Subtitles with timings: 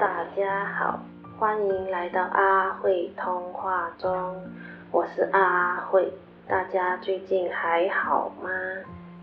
[0.00, 0.98] 大家好，
[1.38, 4.34] 欢迎来到阿慧通话中，
[4.90, 6.12] 我是阿慧。
[6.48, 8.50] 大家最近还好吗？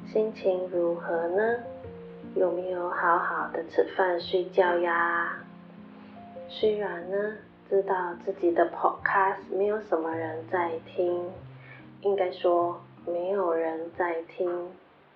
[0.07, 1.57] 心情如何呢？
[2.35, 5.33] 有没有好好的吃饭睡觉呀？
[6.47, 7.35] 虽然呢，
[7.69, 11.29] 知道自己的 podcast 没有什么人在听，
[11.99, 14.71] 应该说没有人在听，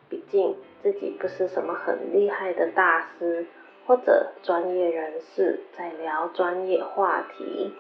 [0.10, 3.46] 毕竟自己不是什么很厉害的大师。
[3.86, 7.74] 或者专业人士在聊专业话题，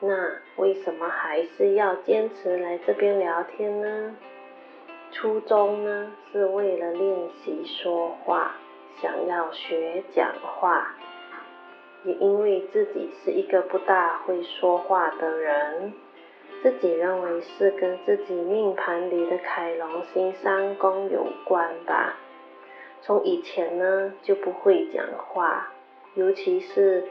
[0.00, 0.08] 那
[0.56, 4.16] 为什么还是要坚持来这边聊天呢？
[5.12, 8.52] 初衷呢是为了练习说话，
[9.02, 10.94] 想要学讲话，
[12.04, 15.92] 也因为自己是一个不大会说话的人，
[16.62, 22.16] 自己认为是跟自己命盘里的凯龙星三宫有关吧。
[23.02, 25.72] 从以前呢就不会讲话，
[26.14, 27.04] 尤其是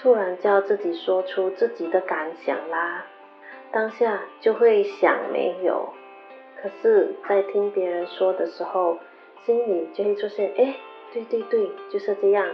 [0.00, 3.04] 突然叫自己说出自己的感想啦，
[3.70, 5.92] 当下就会想没有，
[6.60, 8.98] 可是，在听别人说的时候，
[9.44, 10.76] 心里就会出现，哎，
[11.12, 12.46] 对对对，就是这样，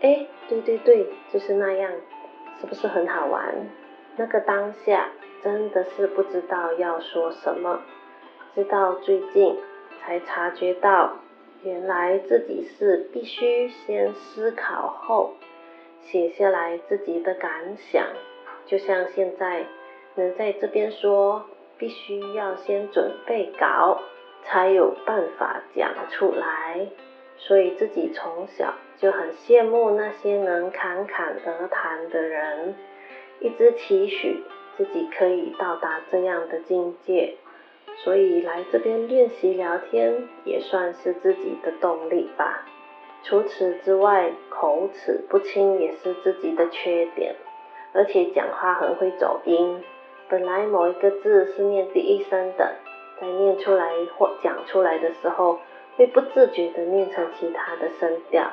[0.00, 1.92] 哎，对对对，就是那样，
[2.58, 3.54] 是不是很好玩？
[4.16, 5.10] 那个当下
[5.44, 7.80] 真的是不知道要说什么，
[8.54, 9.58] 直到最近
[10.00, 11.16] 才察觉到。
[11.62, 15.34] 原来自己是必须先思考后
[16.02, 18.06] 写下来自己的感想，
[18.66, 19.66] 就像现在
[20.14, 21.44] 能在这边说，
[21.76, 24.00] 必须要先准备稿，
[24.44, 26.88] 才有办法讲出来。
[27.36, 32.74] 所以自己从小就很羡慕那些能侃侃而谈的人，
[33.40, 34.42] 一直期许
[34.76, 37.34] 自己可以到达这样的境界。
[38.02, 42.66] 所以来这边练习聊天也算是自己的动力吧。
[43.22, 47.34] 除此之外，口齿不清也是自己的缺点，
[47.92, 49.82] 而且讲话很会走音。
[50.30, 52.76] 本来某一个字是念第一声的，
[53.20, 55.58] 在念出来或讲出来的时候，
[55.96, 58.50] 会不自觉的念成其他的声调，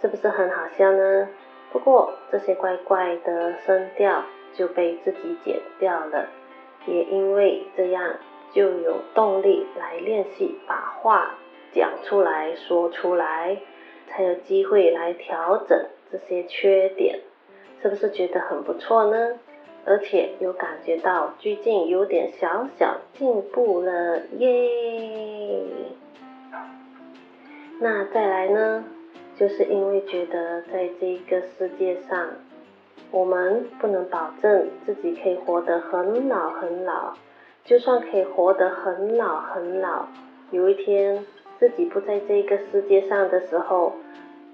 [0.00, 1.28] 是不是很好笑呢？
[1.70, 6.28] 不过这些怪怪的声调就被自己剪掉了，
[6.86, 8.16] 也因为这样。
[8.52, 11.34] 就有动力来练习把话
[11.72, 13.58] 讲出来说出来，
[14.08, 17.20] 才有机会来调整这些缺点，
[17.82, 19.38] 是不是觉得很不错呢？
[19.84, 25.62] 而且有感觉到最近有点小小进步了耶。
[27.80, 28.84] 那再来呢，
[29.36, 32.28] 就是因为觉得在这个世界上，
[33.10, 37.14] 我们不能保证自己可以活得很老很老。
[37.68, 40.06] 就算可以活得很老很老，
[40.52, 41.22] 有一天
[41.58, 43.92] 自己不在这个世界上的时候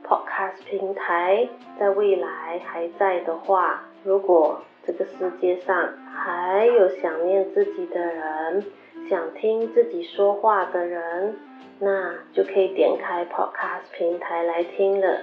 [0.04, 1.48] ，Podcast 平台
[1.78, 8.64] 在未来还在的话，如果这个世界上还有想念自己的人，
[9.08, 11.36] 想听自己说话的人，
[11.78, 15.20] 那就可以点开 Podcast 平台来听了。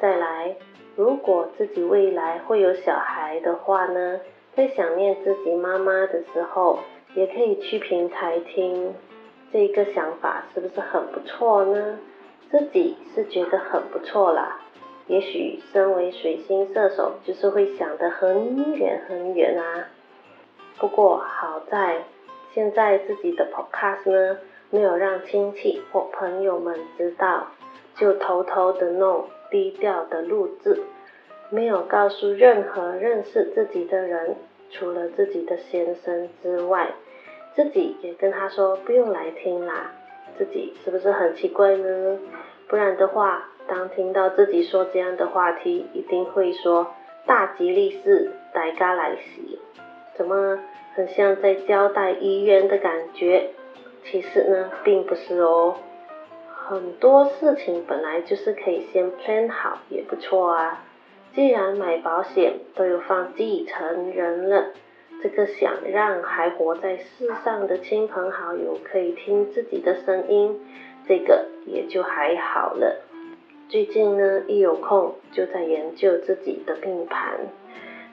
[0.00, 0.56] 再来，
[0.96, 4.18] 如果自己未来会有小孩的话呢，
[4.56, 6.78] 在想念自己妈妈的时候。
[7.14, 8.94] 也可以去平台听，
[9.52, 11.98] 这个想法是不是很不错呢？
[12.50, 14.60] 自己是觉得很不错啦。
[15.06, 19.88] 也许身为水星射手，就是会想得很远很远啊。
[20.78, 22.04] 不过好在
[22.54, 24.38] 现在自己的 podcast 呢，
[24.70, 27.48] 没有让亲戚或朋友们知道，
[27.96, 30.82] 就偷偷的弄，低调的录制，
[31.50, 34.36] 没有告诉任何认识自己的人。
[34.70, 36.90] 除了自己的先生之外，
[37.54, 39.92] 自己也跟他说不用来听啦。
[40.36, 42.18] 自己是不是很奇怪呢？
[42.68, 46.94] 不然的话，当听到自己说这样的话题，一定会说
[47.26, 49.58] 大吉利是大家来袭，
[50.16, 50.58] 怎么
[50.94, 53.50] 很像在交代遗言的感觉？
[54.04, 55.76] 其实呢，并不是哦。
[56.68, 60.84] 很多事情本来就是可以先 plan 好，也不错啊。
[61.38, 64.72] 既然买保险都有放继承人了，
[65.22, 70.60] 这个想让还活在世上的亲朋好友可以听自己的声音，
[71.06, 73.04] 这个也就还好了。
[73.68, 77.38] 最近呢，一有空就在研究自己的命盘，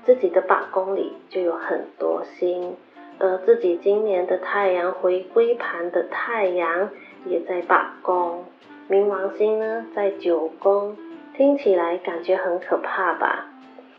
[0.06, 2.76] 自己的八宫里就有很多星，
[3.18, 6.92] 而自己今年的太阳回归盘的太阳
[7.26, 8.46] 也在八宫，
[8.88, 10.96] 冥王星呢在九宫。
[11.38, 13.48] 听起来感觉很可怕吧？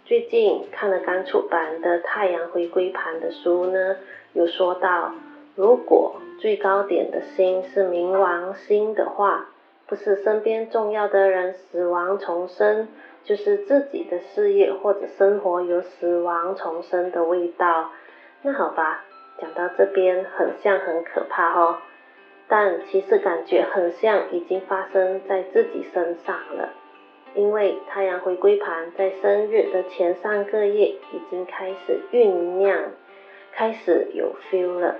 [0.07, 3.97] 最近看了刚出版的《太阳回归盘》的书呢，
[4.33, 5.13] 有说到，
[5.55, 9.49] 如果最高点的星是冥王星的话，
[9.87, 12.89] 不是身边重要的人死亡重生，
[13.23, 17.91] 就是自己的事业或者生活有死亡重生的味道。
[18.41, 19.05] 那好吧，
[19.39, 21.77] 讲到这边很像很可怕哦，
[22.49, 26.71] 但其实感觉很像已经发生在自己身上了。
[27.37, 32.93] 因为太阳回归盘在生日的前三个月已经开始酝酿，
[33.53, 34.97] 开始有 feel 了。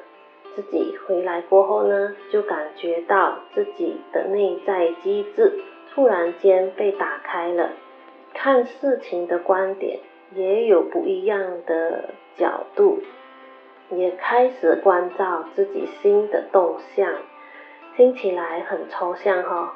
[0.55, 5.61] 自己回来过后呢，就感觉到自己的内在机制
[5.93, 7.71] 突然间被打开了。
[8.33, 9.99] 看事情的观点
[10.35, 13.03] 也有不一样的角度，
[13.91, 17.13] 也开始关照自己新的动向，
[17.97, 19.75] 听起来很抽象哈，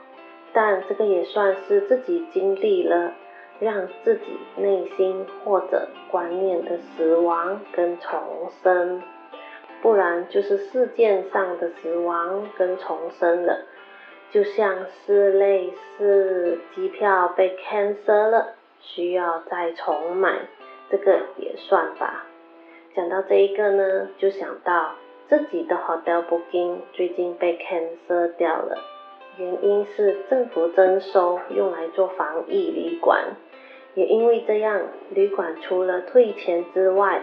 [0.52, 3.12] 但这个也算是自己经历了
[3.60, 9.02] 让自己内心或者观念的死亡跟重生，
[9.82, 13.66] 不然就是事件上的死亡跟重生了。
[14.32, 20.38] 就像是类似机票被 cancel 了，需要再重买，
[20.88, 22.26] 这个也算吧。
[22.94, 24.94] 讲到这一个呢，就想到
[25.28, 28.78] 自己的 hotel booking 最近被 cancel 掉了，
[29.36, 33.36] 原因是政府征收用来做防疫旅馆，
[33.94, 37.22] 也因为这样，旅馆除了退钱之外，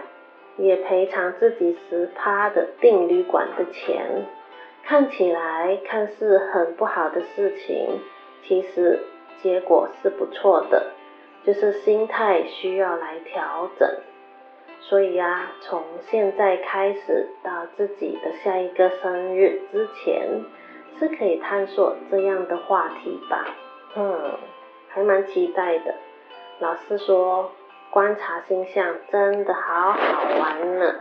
[0.56, 4.26] 也赔偿自己十趴的订旅馆的钱。
[4.84, 8.00] 看起来看似很不好的事情，
[8.42, 9.00] 其实
[9.42, 10.92] 结果是不错的，
[11.44, 13.88] 就是心态需要来调整。
[14.80, 20.26] 所以呀，从现在开始到自己的下一个生日之前，
[20.98, 23.46] 是可以探索这样的话题吧。
[23.96, 24.32] 嗯，
[24.88, 25.94] 还蛮期待的。
[26.60, 27.52] 老师说，
[27.90, 30.94] 观察星象真的好好玩呢。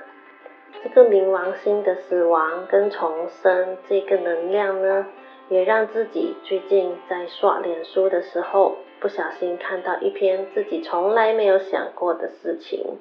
[0.84, 5.08] 这个冥王星的死亡跟重生这个能量呢，
[5.50, 13.00] 也让自己最近在刷脸书的时候，不小心看到一篇自己从来没有想过的事情，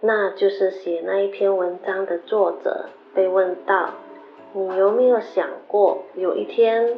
[0.00, 3.94] 那就是写那一篇文章的作者被问到，
[4.56, 6.96] 你有没有想过有一天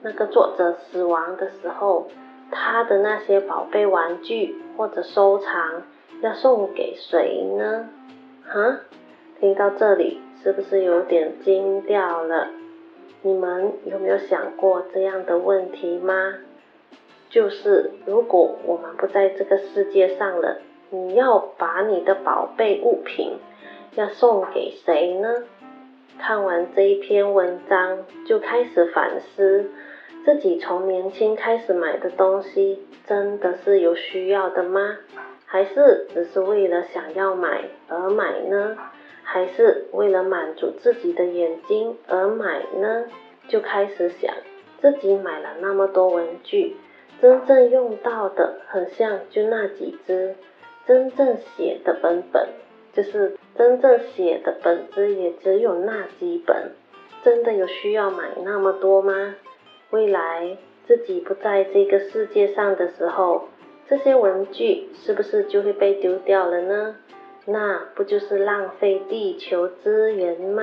[0.00, 2.06] 那个作者死亡的时候，
[2.52, 5.82] 他的那些宝贝玩具或者收藏
[6.22, 7.88] 要送给谁呢？
[8.46, 8.78] 哈？
[9.40, 12.46] 听到这里，是不是有点惊掉了？
[13.22, 16.34] 你们有没有想过这样的问题吗？
[17.28, 20.58] 就是如果我们不在这个世界上了，
[20.90, 23.32] 你要把你的宝贝物品
[23.96, 25.42] 要送给谁呢？
[26.18, 29.70] 看完这一篇文章，就开始反思
[30.24, 34.98] 自己从年轻开始买的东西，真的是有需要的吗？
[35.46, 38.76] 还是只是为了想要买而买呢？
[39.22, 43.04] 还是为了满足自己的眼睛而买呢？
[43.48, 44.34] 就开始想，
[44.80, 46.76] 自己买了那么多文具，
[47.22, 50.34] 真正用到的很像就那几只，
[50.86, 52.48] 真正写的本本，
[52.92, 56.70] 就是真正写的本子也只有那几本，
[57.24, 59.34] 真的有需要买那么多吗？
[59.90, 60.56] 未来
[60.86, 63.48] 自己不在这个世界上的时候，
[63.88, 66.94] 这些文具是不是就会被丢掉了呢？
[67.46, 70.62] 那不就是浪费地球资源吗？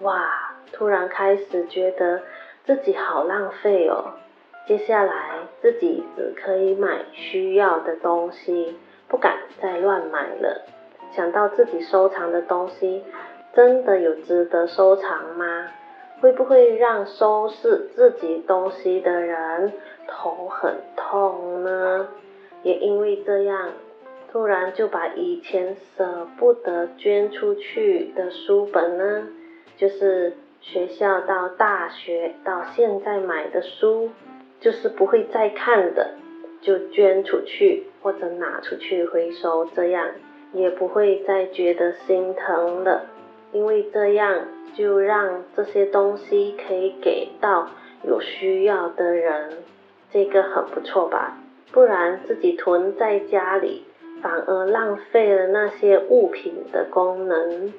[0.00, 2.22] 哇，突然开始觉得
[2.64, 4.14] 自己好浪费哦。
[4.66, 8.74] 接下来自己只可以买需要的东西，
[9.06, 10.62] 不敢再乱买了。
[11.16, 13.02] 想到自己收藏的东西，
[13.54, 15.68] 真的有值得收藏吗？
[16.20, 19.72] 会不会让收拾自己东西的人
[20.06, 22.08] 头很痛呢？
[22.62, 23.70] 也因为这样。
[24.32, 29.28] 突然就把以前舍不得捐出去的书本呢，
[29.78, 34.10] 就是学校到大学到现在买的书，
[34.60, 36.16] 就是不会再看的，
[36.60, 40.06] 就捐出去或者拿出去回收，这样
[40.56, 43.06] 也不会再觉得心疼了，
[43.52, 47.68] 因为这样就让这些东西可以给到
[48.02, 49.52] 有需要的人，
[50.10, 51.38] 这个很不错吧？
[51.70, 53.84] 不然自己囤在家里。
[54.22, 57.74] 反而浪费了那些物品的功能。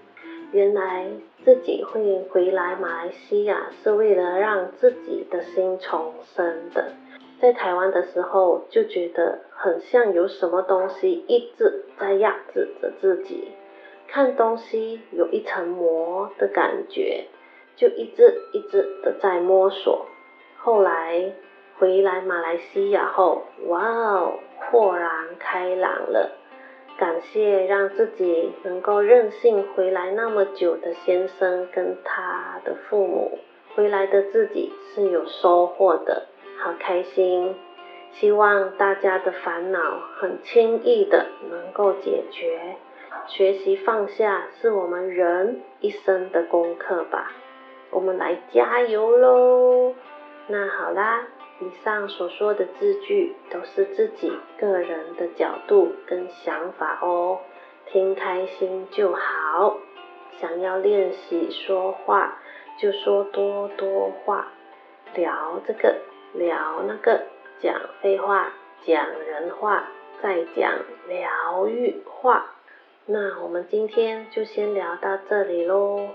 [0.52, 1.08] 原来
[1.44, 6.92] 自己会回来马来西亚是为了让自己的心重生的。
[7.40, 13.52] 在台湾的时候就觉得很像有什么东西一直在压制着自己，
[14.08, 17.26] 看东西有一层膜的感觉，
[17.76, 20.08] 就一直一直的在摸索。
[20.58, 21.34] 后来
[21.78, 24.34] 回来马来西亚后，哇哦！
[24.70, 26.32] 豁然开朗了，
[26.98, 33.38] 感谢让自己能够任性回来那么久的先生跟他的父母，
[33.76, 36.26] 回来的自己是有收获的，
[36.58, 37.56] 好开心。
[38.12, 42.78] 希望大家的烦恼很轻易的能够解决。
[43.28, 47.32] 学习放下是我们人一生的功课吧。
[47.92, 49.94] 我们来加油喽！
[50.48, 51.28] 那好啦，
[51.60, 57.40] 以上所说的字句都是自己个人的角度跟想法哦，
[57.88, 59.78] 听开心就好。
[60.40, 62.40] 想要练习说话，
[62.80, 64.52] 就说多多话，
[65.16, 65.96] 聊这个
[66.34, 67.22] 聊那个，
[67.60, 68.52] 讲废话，
[68.86, 69.88] 讲人话，
[70.22, 70.74] 再讲
[71.08, 72.46] 疗愈话。
[73.06, 76.10] 那我们今天就先聊到这里喽。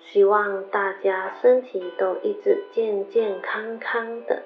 [0.00, 4.42] 希望大家身体都一直健健康康的，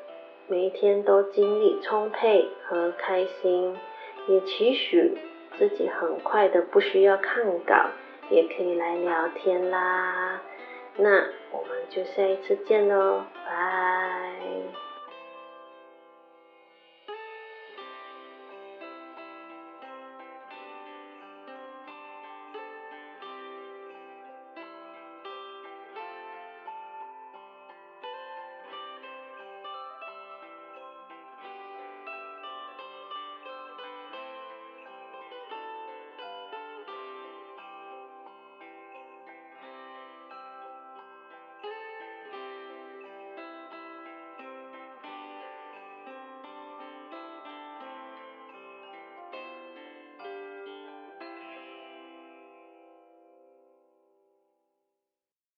[0.49, 3.77] 每一天都精力充沛和开心，
[4.29, 5.17] 也期许
[5.59, 7.91] 自己很快的不需要看稿。
[8.31, 10.41] 也可以来聊天啦，
[10.97, 11.11] 那
[11.51, 14.42] 我们就下一次见喽，拜。